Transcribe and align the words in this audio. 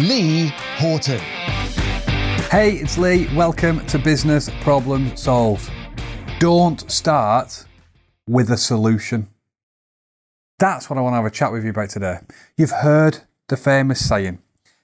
Lee 0.00 0.52
Horton. 0.78 1.18
Hey, 2.50 2.76
it's 2.76 2.96
Lee. 2.96 3.28
Welcome 3.36 3.84
to 3.86 3.98
Business 3.98 4.48
Problem 4.62 5.14
Solved. 5.16 5.70
Don't 6.38 6.90
start 6.90 7.66
with 8.26 8.50
a 8.50 8.56
solution. 8.56 9.28
That's 10.58 10.88
what 10.88 10.98
I 10.98 11.02
want 11.02 11.12
to 11.12 11.16
have 11.18 11.26
a 11.26 11.30
chat 11.30 11.52
with 11.52 11.62
you 11.62 11.70
about 11.70 11.90
today. 11.90 12.20
You've 12.56 12.70
heard 12.70 13.18
the 13.48 13.56
famous 13.56 14.08
saying 14.08 14.40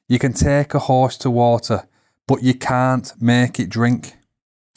you 0.09 0.18
can 0.18 0.34
take 0.34 0.74
a 0.74 0.79
horse 0.79 1.16
to 1.18 1.30
water, 1.30 1.88
but 2.27 2.43
you 2.43 2.52
can't 2.52 3.12
make 3.20 3.59
it 3.59 3.70
drink. 3.70 4.12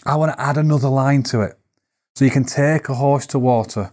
I 0.05 0.15
want 0.15 0.31
to 0.31 0.41
add 0.41 0.57
another 0.57 0.89
line 0.89 1.23
to 1.23 1.41
it. 1.41 1.59
So 2.15 2.23
you 2.23 2.31
can 2.31 2.45
take 2.45 2.87
a 2.87 2.95
horse 2.95 3.27
to 3.27 3.39
water, 3.39 3.91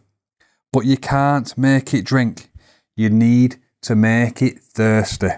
but 0.73 0.85
you 0.87 0.97
can't 0.97 1.59
make 1.59 1.93
it 1.93 2.05
drink. 2.05 2.49
You 2.97 3.11
need 3.11 3.57
to 3.83 3.97
make 3.97 4.41
it 4.41 4.61
thirsty. 4.61 5.31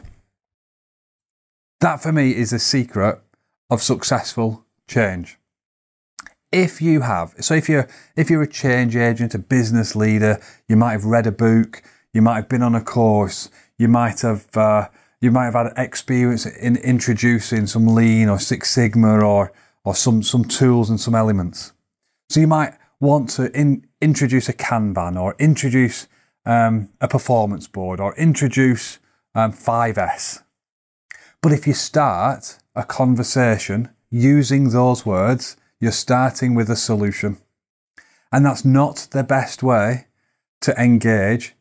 That 1.80 2.02
for 2.02 2.12
me 2.12 2.36
is 2.36 2.50
the 2.50 2.58
secret 2.58 3.20
of 3.70 3.82
successful 3.82 4.66
change. 4.86 5.38
If 6.52 6.82
you 6.82 7.00
have, 7.00 7.34
so 7.40 7.54
if 7.54 7.68
you're 7.68 7.88
if 8.16 8.28
you're 8.28 8.42
a 8.42 8.48
change 8.48 8.96
agent, 8.96 9.34
a 9.34 9.38
business 9.38 9.96
leader, 9.96 10.40
you 10.68 10.76
might 10.76 10.92
have 10.92 11.04
read 11.04 11.26
a 11.26 11.32
book, 11.32 11.82
you 12.12 12.22
might 12.22 12.34
have 12.34 12.48
been 12.48 12.62
on 12.62 12.74
a 12.74 12.82
course, 12.82 13.50
you 13.78 13.88
might 13.88 14.20
have 14.20 14.54
uh, 14.56 14.88
you 15.20 15.30
might 15.30 15.44
have 15.44 15.54
had 15.54 15.72
experience 15.76 16.44
in 16.44 16.76
introducing 16.76 17.66
some 17.66 17.86
lean 17.86 18.28
or 18.28 18.38
Six 18.38 18.70
Sigma 18.70 19.24
or 19.24 19.52
or 19.84 19.94
some 19.94 20.22
some 20.22 20.44
tools 20.44 20.90
and 20.90 21.00
some 21.00 21.14
elements. 21.14 21.72
So 22.28 22.40
you 22.40 22.48
might 22.48 22.74
want 23.00 23.30
to 23.30 23.50
in, 23.58 23.86
introduce 24.02 24.48
a 24.48 24.52
Kanban 24.52 25.18
or 25.18 25.34
introduce 25.38 26.08
um, 26.44 26.90
a 27.00 27.08
performance 27.08 27.68
board 27.68 28.00
or 28.00 28.14
introduce 28.16 28.98
um, 29.34 29.52
5S. 29.52 30.42
But 31.42 31.52
if 31.52 31.66
you 31.66 31.72
start 31.72 32.58
a 32.74 32.84
conversation 32.84 33.88
using 34.10 34.70
those 34.70 35.06
words, 35.06 35.56
you're 35.80 35.92
starting 35.92 36.54
with 36.54 36.68
a 36.68 36.76
solution. 36.76 37.38
And 38.30 38.44
that's 38.44 38.64
not 38.64 39.08
the 39.12 39.24
best 39.24 39.62
way 39.62 40.06
to 40.60 40.78
engage 40.78 41.54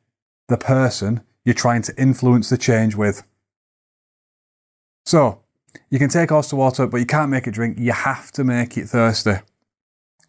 the 0.49 0.57
person 0.57 1.21
you're 1.45 1.55
trying 1.55 1.81
to 1.83 1.95
influence 1.97 2.49
the 2.49 2.57
change 2.57 2.95
with. 2.95 3.23
So, 5.05 5.41
you 5.89 5.97
can 5.97 6.09
take 6.09 6.29
horse 6.29 6.49
to 6.49 6.55
water, 6.55 6.85
but 6.85 6.97
you 6.97 7.05
can't 7.05 7.31
make 7.31 7.47
it 7.47 7.51
drink. 7.51 7.77
You 7.79 7.93
have 7.93 8.31
to 8.33 8.43
make 8.43 8.77
it 8.77 8.89
thirsty. 8.89 9.37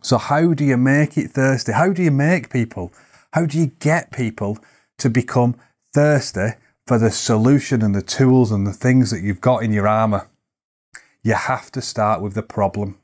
So, 0.01 0.17
how 0.17 0.55
do 0.55 0.65
you 0.65 0.77
make 0.77 1.19
it 1.19 1.33
thirsty? 1.33 1.73
How 1.73 1.93
do 1.93 2.03
you 2.03 2.11
make 2.11 2.51
people? 2.51 2.93
How 3.33 3.47
do 3.47 3.59
you 3.59 3.67
get 3.81 4.13
people 4.13 4.59
to 4.99 5.11
become 5.11 5.57
thirsty 5.93 6.53
for 6.91 6.99
the 6.99 7.13
solution 7.13 7.83
and 7.83 7.95
the 7.95 8.03
tools 8.03 8.51
and 8.51 8.67
the 8.67 8.73
things 8.73 9.13
that 9.13 9.23
you've 9.23 9.41
got 9.41 9.63
in 9.63 9.73
your 9.73 9.87
armour? 9.87 10.29
You 11.23 11.35
have 11.35 11.71
to 11.71 11.81
start 11.81 12.21
with 12.21 12.35
the 12.35 12.43
problem. 12.43 12.99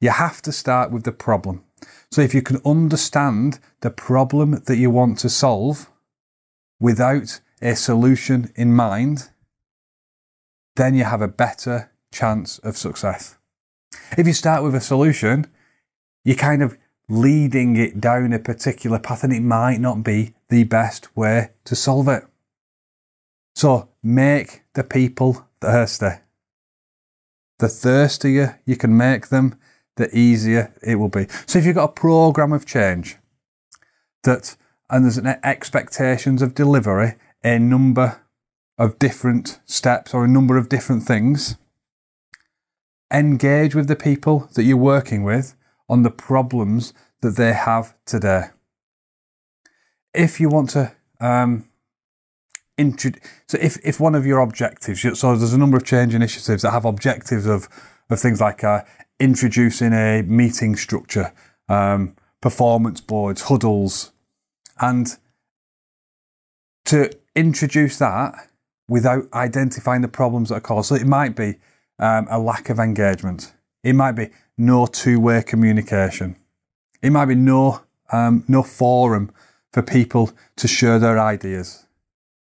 You 0.00 0.10
have 0.10 0.42
to 0.42 0.50
start 0.50 0.90
with 0.90 1.04
the 1.04 1.12
problem. 1.12 1.62
So, 2.10 2.22
if 2.22 2.34
you 2.34 2.42
can 2.42 2.60
understand 2.66 3.60
the 3.82 3.90
problem 3.90 4.64
that 4.66 4.78
you 4.78 4.90
want 4.90 5.20
to 5.20 5.28
solve 5.28 5.88
without 6.80 7.38
a 7.62 7.76
solution 7.76 8.50
in 8.56 8.74
mind, 8.74 9.28
then 10.74 10.96
you 10.96 11.04
have 11.04 11.22
a 11.22 11.28
better 11.28 11.92
chance 12.12 12.58
of 12.64 12.76
success. 12.76 13.36
If 14.18 14.26
you 14.26 14.32
start 14.32 14.64
with 14.64 14.74
a 14.74 14.80
solution, 14.80 15.46
you're 16.24 16.34
kind 16.34 16.64
of 16.64 16.76
leading 17.08 17.76
it 17.76 18.00
down 18.00 18.32
a 18.32 18.40
particular 18.40 18.98
path 18.98 19.22
and 19.22 19.32
it 19.32 19.42
might 19.42 19.78
not 19.78 20.02
be 20.02 20.34
the 20.48 20.64
best 20.64 21.16
way 21.16 21.50
to 21.64 21.76
solve 21.76 22.08
it. 22.08 22.24
So 23.56 23.88
make 24.02 24.64
the 24.74 24.84
people 24.84 25.46
thirsty. 25.62 26.20
The 27.58 27.68
thirstier 27.68 28.60
you 28.66 28.76
can 28.76 28.94
make 28.94 29.28
them, 29.28 29.58
the 29.96 30.14
easier 30.14 30.74
it 30.82 30.96
will 30.96 31.08
be. 31.08 31.26
So 31.46 31.58
if 31.58 31.64
you've 31.64 31.76
got 31.76 31.88
a 31.88 31.92
program 31.92 32.52
of 32.52 32.66
change 32.66 33.16
that 34.24 34.58
and 34.90 35.04
there's 35.04 35.16
an 35.16 35.38
expectations 35.42 36.42
of 36.42 36.54
delivery, 36.54 37.14
a 37.42 37.58
number 37.58 38.20
of 38.76 38.98
different 38.98 39.58
steps 39.64 40.12
or 40.12 40.26
a 40.26 40.28
number 40.28 40.58
of 40.58 40.68
different 40.68 41.04
things. 41.04 41.56
Engage 43.10 43.74
with 43.74 43.88
the 43.88 43.96
people 43.96 44.50
that 44.52 44.64
you're 44.64 44.76
working 44.76 45.24
with 45.24 45.56
on 45.88 46.02
the 46.02 46.10
problems 46.10 46.92
that 47.22 47.36
they 47.36 47.54
have 47.54 47.94
today. 48.04 48.50
If 50.12 50.40
you 50.40 50.50
want 50.50 50.68
to 50.70 50.92
um, 51.20 51.64
so 52.78 53.58
if, 53.58 53.78
if 53.84 53.98
one 53.98 54.14
of 54.14 54.26
your 54.26 54.40
objectives, 54.40 55.00
so 55.18 55.34
there's 55.34 55.52
a 55.52 55.58
number 55.58 55.76
of 55.76 55.84
change 55.84 56.14
initiatives 56.14 56.62
that 56.62 56.72
have 56.72 56.84
objectives 56.84 57.46
of, 57.46 57.68
of 58.10 58.20
things 58.20 58.40
like 58.40 58.62
uh, 58.62 58.82
introducing 59.18 59.92
a 59.92 60.22
meeting 60.22 60.76
structure, 60.76 61.32
um, 61.68 62.14
performance 62.40 63.00
boards, 63.00 63.42
huddles, 63.42 64.12
and 64.78 65.16
to 66.84 67.10
introduce 67.34 67.98
that 67.98 68.50
without 68.88 69.24
identifying 69.32 70.02
the 70.02 70.08
problems 70.08 70.50
that 70.50 70.56
are 70.56 70.60
caused. 70.60 70.88
So 70.88 70.94
it 70.94 71.06
might 71.06 71.34
be 71.34 71.56
um, 71.98 72.26
a 72.30 72.38
lack 72.38 72.68
of 72.68 72.78
engagement. 72.78 73.52
It 73.82 73.94
might 73.94 74.12
be 74.12 74.28
no 74.58 74.86
two-way 74.86 75.42
communication. 75.42 76.36
It 77.02 77.10
might 77.10 77.26
be 77.26 77.34
no 77.34 77.82
um, 78.12 78.44
no 78.46 78.62
forum 78.62 79.32
for 79.72 79.82
people 79.82 80.30
to 80.56 80.68
share 80.68 80.98
their 80.98 81.18
ideas. 81.18 81.85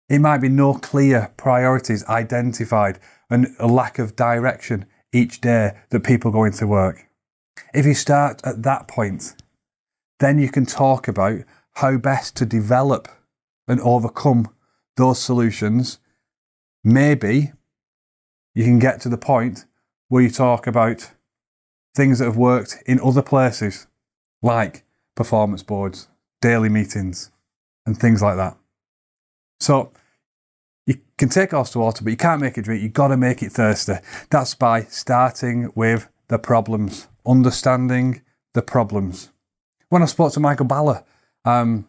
It 0.09 0.19
might 0.19 0.39
be 0.39 0.49
no 0.49 0.73
clear 0.73 1.31
priorities 1.37 2.03
identified 2.05 2.99
and 3.29 3.55
a 3.59 3.67
lack 3.67 3.99
of 3.99 4.15
direction 4.15 4.85
each 5.13 5.39
day 5.39 5.77
that 5.89 6.03
people 6.03 6.31
go 6.31 6.43
into 6.43 6.67
work. 6.67 7.07
If 7.73 7.85
you 7.85 7.93
start 7.93 8.41
at 8.43 8.63
that 8.63 8.87
point, 8.87 9.35
then 10.19 10.39
you 10.39 10.49
can 10.49 10.65
talk 10.65 11.07
about 11.07 11.41
how 11.75 11.97
best 11.97 12.35
to 12.37 12.45
develop 12.45 13.07
and 13.67 13.79
overcome 13.81 14.49
those 14.97 15.21
solutions 15.21 15.99
maybe 16.83 17.51
you 18.55 18.63
can 18.63 18.79
get 18.79 19.01
to 19.01 19.09
the 19.09 19.17
point 19.17 19.65
where 20.07 20.23
you 20.23 20.29
talk 20.29 20.67
about 20.67 21.11
things 21.95 22.19
that 22.19 22.25
have 22.25 22.37
worked 22.37 22.77
in 22.85 22.99
other 22.99 23.21
places, 23.21 23.87
like 24.41 24.83
performance 25.15 25.63
boards, 25.63 26.07
daily 26.41 26.69
meetings, 26.69 27.31
and 27.85 27.97
things 27.97 28.21
like 28.21 28.37
that. 28.37 28.57
So 29.59 29.91
you 30.85 30.99
can 31.17 31.29
take 31.29 31.51
horse 31.51 31.71
to 31.71 31.79
water, 31.79 32.03
but 32.03 32.11
you 32.11 32.17
can't 32.17 32.41
make 32.41 32.57
it 32.57 32.63
drink. 32.63 32.81
You've 32.81 32.93
got 32.93 33.09
to 33.09 33.17
make 33.17 33.43
it 33.43 33.51
thirsty. 33.51 33.95
That's 34.29 34.55
by 34.55 34.83
starting 34.83 35.71
with 35.75 36.09
the 36.27 36.39
problems, 36.39 37.07
understanding 37.27 38.21
the 38.53 38.61
problems. 38.61 39.29
When 39.89 40.01
I 40.01 40.05
spoke 40.05 40.33
to 40.33 40.39
Michael 40.39 40.65
Ballé 40.65 41.03
um, 41.45 41.87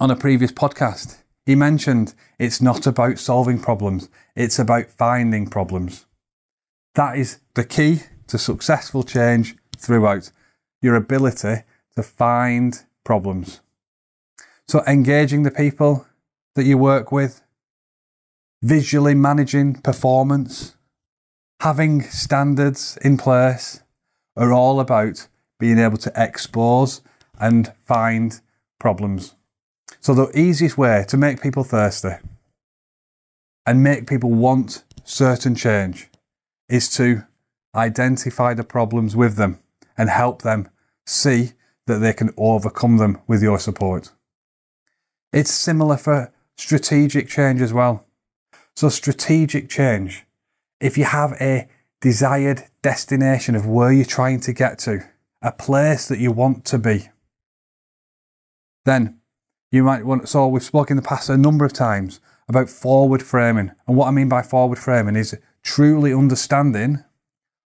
on 0.00 0.10
a 0.10 0.16
previous 0.16 0.52
podcast, 0.52 1.18
he 1.46 1.54
mentioned 1.54 2.14
it's 2.38 2.60
not 2.60 2.86
about 2.86 3.18
solving 3.18 3.60
problems, 3.60 4.08
it's 4.34 4.58
about 4.58 4.90
finding 4.90 5.46
problems. 5.48 6.06
That 6.94 7.16
is 7.16 7.38
the 7.54 7.64
key 7.64 8.02
to 8.26 8.38
successful 8.38 9.02
change 9.02 9.56
throughout 9.76 10.30
your 10.82 10.94
ability 10.94 11.62
to 11.96 12.02
find 12.02 12.82
problems. 13.04 13.60
So, 14.66 14.84
engaging 14.86 15.44
the 15.44 15.50
people 15.50 16.06
that 16.58 16.64
you 16.64 16.76
work 16.76 17.12
with, 17.12 17.40
visually 18.62 19.14
managing 19.14 19.74
performance, 19.74 20.76
having 21.60 22.02
standards 22.02 22.98
in 23.00 23.16
place 23.16 23.84
are 24.36 24.52
all 24.52 24.80
about 24.80 25.28
being 25.60 25.78
able 25.78 25.98
to 25.98 26.12
expose 26.16 27.00
and 27.38 27.72
find 27.86 28.40
problems. 28.80 29.36
So, 30.00 30.14
the 30.14 30.36
easiest 30.36 30.76
way 30.76 31.04
to 31.06 31.16
make 31.16 31.40
people 31.40 31.62
thirsty 31.62 32.16
and 33.64 33.80
make 33.80 34.08
people 34.08 34.32
want 34.32 34.82
certain 35.04 35.54
change 35.54 36.08
is 36.68 36.90
to 36.96 37.22
identify 37.76 38.52
the 38.52 38.64
problems 38.64 39.14
with 39.14 39.36
them 39.36 39.60
and 39.96 40.10
help 40.10 40.42
them 40.42 40.68
see 41.06 41.52
that 41.86 41.98
they 41.98 42.12
can 42.12 42.34
overcome 42.36 42.96
them 42.96 43.18
with 43.28 43.44
your 43.44 43.60
support. 43.60 44.10
It's 45.32 45.52
similar 45.52 45.96
for 45.96 46.32
strategic 46.58 47.28
change 47.28 47.62
as 47.62 47.72
well. 47.72 48.04
So, 48.76 48.88
strategic 48.90 49.68
change 49.68 50.26
if 50.80 50.98
you 50.98 51.04
have 51.04 51.32
a 51.40 51.68
desired 52.00 52.64
destination 52.82 53.56
of 53.56 53.66
where 53.66 53.90
you're 53.90 54.04
trying 54.04 54.40
to 54.40 54.52
get 54.52 54.78
to, 54.80 55.04
a 55.42 55.50
place 55.50 56.06
that 56.08 56.18
you 56.18 56.30
want 56.30 56.64
to 56.66 56.78
be, 56.78 57.08
then 58.84 59.18
you 59.72 59.82
might 59.82 60.04
want. 60.04 60.28
So, 60.28 60.46
we've 60.48 60.62
spoken 60.62 60.98
in 60.98 61.02
the 61.02 61.08
past 61.08 61.30
a 61.30 61.36
number 61.36 61.64
of 61.64 61.72
times 61.72 62.20
about 62.48 62.68
forward 62.68 63.22
framing. 63.22 63.72
And 63.86 63.96
what 63.96 64.08
I 64.08 64.10
mean 64.10 64.28
by 64.28 64.42
forward 64.42 64.78
framing 64.78 65.16
is 65.16 65.36
truly 65.62 66.12
understanding 66.12 67.04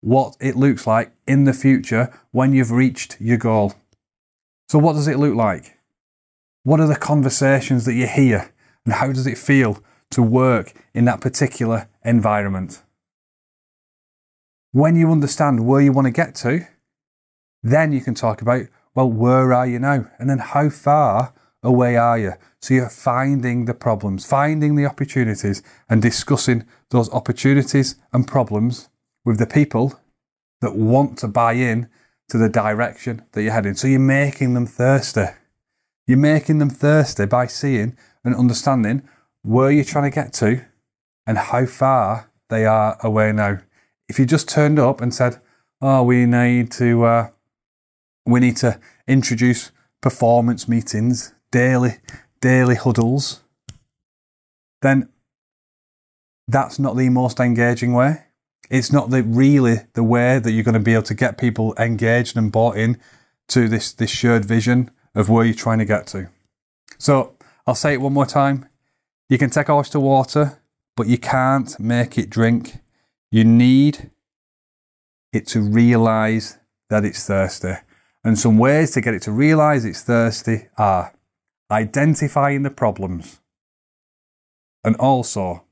what 0.01 0.35
it 0.39 0.55
looks 0.55 0.87
like 0.87 1.11
in 1.27 1.43
the 1.43 1.53
future 1.53 2.11
when 2.31 2.53
you've 2.53 2.71
reached 2.71 3.17
your 3.19 3.37
goal. 3.37 3.73
So, 4.69 4.79
what 4.79 4.93
does 4.93 5.07
it 5.07 5.19
look 5.19 5.35
like? 5.35 5.77
What 6.63 6.79
are 6.79 6.87
the 6.87 6.95
conversations 6.95 7.85
that 7.85 7.95
you 7.95 8.07
hear? 8.07 8.51
And 8.85 8.95
how 8.95 9.11
does 9.11 9.27
it 9.27 9.37
feel 9.37 9.83
to 10.11 10.23
work 10.23 10.73
in 10.93 11.05
that 11.05 11.21
particular 11.21 11.87
environment? 12.03 12.81
When 14.71 14.95
you 14.95 15.11
understand 15.11 15.65
where 15.65 15.81
you 15.81 15.91
want 15.91 16.05
to 16.07 16.11
get 16.11 16.35
to, 16.35 16.67
then 17.63 17.91
you 17.91 18.01
can 18.01 18.15
talk 18.15 18.41
about, 18.41 18.67
well, 18.95 19.11
where 19.11 19.53
are 19.53 19.67
you 19.67 19.79
now? 19.79 20.09
And 20.17 20.29
then 20.29 20.39
how 20.39 20.69
far 20.69 21.33
away 21.63 21.95
are 21.95 22.17
you? 22.17 22.33
So 22.61 22.73
you're 22.73 22.89
finding 22.89 23.65
the 23.65 23.73
problems, 23.73 24.25
finding 24.25 24.75
the 24.75 24.85
opportunities, 24.85 25.61
and 25.89 26.01
discussing 26.01 26.65
those 26.89 27.11
opportunities 27.11 27.95
and 28.11 28.27
problems 28.27 28.89
with 29.25 29.37
the 29.37 29.47
people 29.47 29.99
that 30.61 30.75
want 30.75 31.17
to 31.19 31.27
buy 31.27 31.53
in 31.53 31.89
to 32.29 32.37
the 32.37 32.49
direction 32.49 33.23
that 33.33 33.43
you're 33.43 33.53
heading. 33.53 33.75
So 33.75 33.87
you're 33.87 33.99
making 33.99 34.53
them 34.53 34.65
thirsty. 34.65 35.25
You're 36.07 36.17
making 36.17 36.59
them 36.59 36.69
thirsty 36.69 37.25
by 37.25 37.47
seeing 37.47 37.97
and 38.23 38.35
understanding 38.35 39.07
where 39.43 39.71
you're 39.71 39.83
trying 39.83 40.09
to 40.09 40.15
get 40.15 40.33
to 40.33 40.61
and 41.25 41.37
how 41.37 41.65
far 41.65 42.29
they 42.49 42.65
are 42.65 42.97
away 43.01 43.31
now. 43.31 43.59
If 44.07 44.19
you 44.19 44.25
just 44.25 44.49
turned 44.49 44.79
up 44.79 45.01
and 45.01 45.13
said, 45.13 45.41
"Oh, 45.81 46.03
we 46.03 46.25
need 46.25 46.71
to, 46.73 47.03
uh, 47.05 47.29
we 48.25 48.39
need 48.39 48.57
to 48.57 48.79
introduce 49.07 49.71
performance 50.01 50.67
meetings, 50.67 51.33
daily, 51.51 51.97
daily 52.41 52.75
huddles," 52.75 53.41
then 54.81 55.09
that's 56.47 56.79
not 56.79 56.97
the 56.97 57.09
most 57.09 57.39
engaging 57.39 57.93
way. 57.93 58.23
It's 58.69 58.91
not 58.91 59.09
the 59.09 59.23
really 59.23 59.81
the 59.93 60.03
way 60.03 60.39
that 60.39 60.51
you're 60.51 60.63
going 60.63 60.73
to 60.73 60.79
be 60.79 60.93
able 60.93 61.03
to 61.03 61.13
get 61.13 61.37
people 61.37 61.73
engaged 61.77 62.37
and 62.37 62.51
bought 62.51 62.77
in 62.77 62.97
to 63.49 63.67
this 63.67 63.91
this 63.93 64.09
shared 64.09 64.45
vision 64.45 64.91
of 65.13 65.29
where 65.29 65.45
you're 65.45 65.53
trying 65.53 65.79
to 65.79 65.85
get 65.85 66.07
to. 66.07 66.29
So 66.97 67.35
I'll 67.67 67.75
say 67.75 67.93
it 67.93 68.01
one 68.01 68.13
more 68.13 68.25
time. 68.25 68.67
You 69.29 69.37
can 69.37 69.49
take 69.49 69.67
to 69.67 69.99
water, 69.99 70.61
but 70.95 71.07
you 71.07 71.17
can't 71.17 71.79
make 71.79 72.17
it 72.17 72.29
drink. 72.29 72.79
You 73.31 73.45
need 73.45 74.11
it 75.31 75.47
to 75.47 75.61
realize 75.61 76.57
that 76.89 77.05
it's 77.05 77.25
thirsty. 77.25 77.75
And 78.23 78.37
some 78.37 78.57
ways 78.57 78.91
to 78.91 79.01
get 79.01 79.13
it 79.13 79.21
to 79.23 79.31
realize 79.31 79.85
it's 79.85 80.03
thirsty 80.03 80.67
are 80.77 81.13
identifying 81.71 82.63
the 82.63 82.69
problems 82.69 83.39
and 84.83 84.95
also 84.97 85.63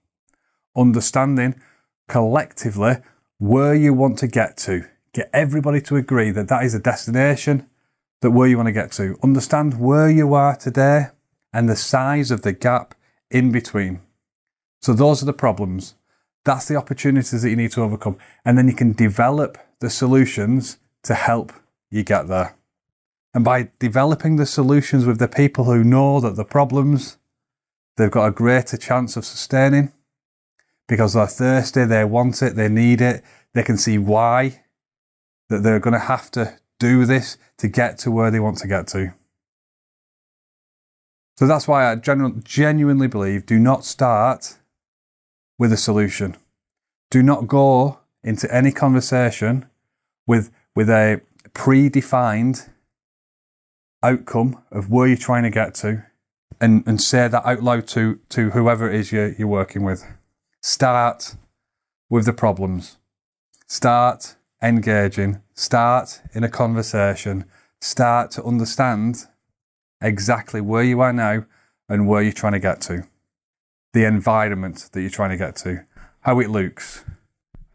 understanding 0.75 1.59
collectively 2.07 2.97
where 3.37 3.75
you 3.75 3.93
want 3.93 4.17
to 4.19 4.27
get 4.27 4.57
to. 4.57 4.85
Get 5.13 5.29
everybody 5.33 5.81
to 5.81 5.95
agree 5.95 6.31
that 6.31 6.47
that 6.47 6.63
is 6.63 6.73
a 6.73 6.79
destination 6.79 7.67
that 8.21 8.31
where 8.31 8.47
you 8.47 8.57
want 8.57 8.67
to 8.67 8.73
get 8.73 8.91
to. 8.93 9.17
Understand 9.23 9.79
where 9.79 10.09
you 10.09 10.33
are 10.33 10.55
today 10.55 11.07
and 11.53 11.67
the 11.67 11.75
size 11.75 12.31
of 12.31 12.41
the 12.41 12.53
gap 12.53 12.95
in 13.29 13.51
between. 13.51 14.01
So 14.81 14.93
those 14.93 15.21
are 15.21 15.25
the 15.25 15.33
problems. 15.33 15.95
That's 16.45 16.67
the 16.67 16.75
opportunities 16.75 17.41
that 17.41 17.49
you 17.49 17.55
need 17.55 17.71
to 17.73 17.81
overcome. 17.81 18.17
And 18.45 18.57
then 18.57 18.67
you 18.67 18.73
can 18.73 18.93
develop 18.93 19.57
the 19.79 19.89
solutions 19.89 20.79
to 21.03 21.13
help 21.13 21.51
you 21.89 22.03
get 22.03 22.27
there. 22.27 22.55
And 23.33 23.43
by 23.43 23.69
developing 23.79 24.37
the 24.37 24.45
solutions 24.45 25.05
with 25.05 25.19
the 25.19 25.27
people 25.27 25.65
who 25.65 25.83
know 25.83 26.19
that 26.19 26.35
the 26.35 26.45
problems 26.45 27.17
they've 27.97 28.09
got 28.09 28.27
a 28.27 28.31
greater 28.31 28.77
chance 28.77 29.17
of 29.17 29.25
sustaining 29.25 29.91
because 30.87 31.13
they're 31.13 31.27
thirsty, 31.27 31.85
they 31.85 32.05
want 32.05 32.41
it, 32.41 32.55
they 32.55 32.69
need 32.69 33.01
it, 33.01 33.23
they 33.53 33.61
can 33.61 33.77
see 33.77 33.97
why 33.97 34.63
that 35.49 35.63
they're 35.63 35.79
going 35.79 35.93
to 35.93 35.99
have 35.99 36.31
to 36.31 36.57
do 36.79 37.05
this 37.05 37.37
to 37.57 37.67
get 37.67 37.97
to 37.99 38.09
where 38.09 38.31
they 38.31 38.39
want 38.39 38.57
to 38.57 38.67
get 38.67 38.87
to. 38.87 39.13
So 41.39 41.47
that's 41.47 41.69
why 41.69 41.89
I 41.89 41.95
genu- 41.95 42.41
genuinely 42.43 43.07
believe 43.07 43.45
do 43.45 43.59
not 43.59 43.85
start 43.85 44.57
with 45.57 45.71
a 45.71 45.77
solution. 45.77 46.35
Do 47.09 47.23
not 47.23 47.47
go 47.47 47.99
into 48.21 48.53
any 48.53 48.73
conversation 48.73 49.65
with, 50.27 50.51
with 50.75 50.89
a 50.89 51.21
predefined 51.53 52.67
outcome 54.03 54.61
of 54.69 54.91
where 54.91 55.07
you're 55.07 55.15
trying 55.15 55.43
to 55.43 55.49
get 55.49 55.75
to 55.75 56.03
and, 56.59 56.83
and 56.85 57.01
say 57.01 57.29
that 57.29 57.45
out 57.45 57.63
loud 57.63 57.87
to, 57.87 58.19
to 58.27 58.49
whoever 58.49 58.89
it 58.89 58.99
is 58.99 59.13
you're, 59.13 59.31
you're 59.35 59.47
working 59.47 59.85
with. 59.85 60.03
Start 60.61 61.37
with 62.09 62.25
the 62.25 62.33
problems. 62.33 62.97
Start 63.65 64.35
engaging. 64.61 65.41
Start 65.53 66.19
in 66.33 66.43
a 66.43 66.49
conversation. 66.49 67.45
Start 67.79 68.29
to 68.31 68.43
understand 68.43 69.27
exactly 70.01 70.61
where 70.61 70.83
you 70.83 71.01
are 71.01 71.13
now 71.13 71.45
and 71.87 72.07
where 72.07 72.21
you're 72.21 72.31
trying 72.31 72.53
to 72.53 72.59
get 72.59 72.81
to. 72.81 73.03
The 73.93 74.05
environment 74.05 74.89
that 74.91 75.01
you're 75.01 75.09
trying 75.09 75.31
to 75.31 75.37
get 75.37 75.55
to. 75.57 75.85
How 76.21 76.39
it 76.39 76.49
looks. 76.49 77.03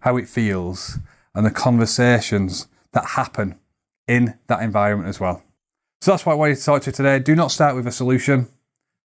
How 0.01 0.17
it 0.17 0.29
feels. 0.29 0.99
And 1.35 1.45
the 1.45 1.51
conversations 1.51 2.69
that 2.93 3.07
happen 3.11 3.59
in 4.07 4.39
that 4.47 4.63
environment 4.63 5.09
as 5.09 5.19
well. 5.19 5.43
So 6.01 6.13
that's 6.13 6.25
what 6.27 6.33
I 6.35 6.37
wanted 6.37 6.57
to 6.57 6.65
talk 6.65 6.83
to 6.83 6.91
you 6.91 6.93
today. 6.93 7.19
Do 7.19 7.35
not 7.35 7.51
start 7.51 7.75
with 7.75 7.87
a 7.87 7.93
solution. 7.93 8.49